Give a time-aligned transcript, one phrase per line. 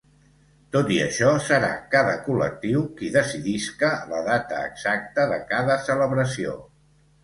[0.75, 6.63] Tot i això, serà cada col·lectiu qui decidisca la data exacta de cada celebració.